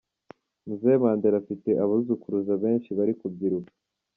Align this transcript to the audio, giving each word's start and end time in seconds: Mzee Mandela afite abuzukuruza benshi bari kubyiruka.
Mzee 0.69 0.97
Mandela 1.01 1.37
afite 1.43 1.69
abuzukuruza 1.83 2.53
benshi 2.63 2.89
bari 2.97 3.13
kubyiruka. 3.19 3.71